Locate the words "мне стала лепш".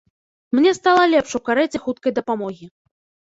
0.59-1.35